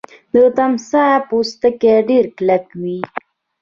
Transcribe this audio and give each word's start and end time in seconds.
د 0.33 0.35
تمساح 0.57 1.13
پوټکی 1.27 1.93
ډیر 2.09 2.25
کلک 2.37 2.65
وي 2.81 2.99